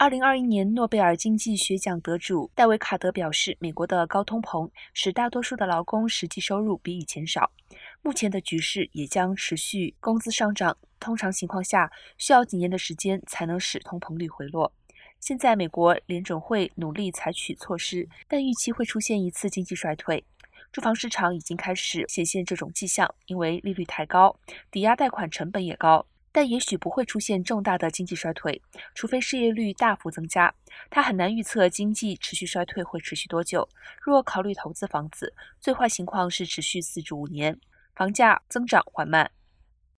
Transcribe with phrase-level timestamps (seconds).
[0.00, 7.50] 二零二一年诺贝尔经济学奖得主戴维·卡德表示，美国的高通膨使大多数的劳工实际收入比以前少，
[8.00, 10.78] 目前的局势也将持续工资上涨。
[11.00, 14.72] 通常情况下，需要几年的时间才能使通膨率回落。
[15.18, 20.24] 现在，美国联准会努力采取措施，但预期会出现一次经济衰退。
[20.70, 24.38] 住房市场已经开始显现这种迹象，因为利率太高，
[24.70, 26.06] 抵押贷款成本也高。
[26.38, 28.62] 但也许不会出现重大的经济衰退，
[28.94, 30.54] 除非失业率大幅增加。
[30.88, 33.68] 他很难预测经济持续衰退会持续多久。
[34.00, 37.58] 若考虑投资房子，最坏情况是持续四至五年，
[37.96, 39.28] 房价增长缓慢。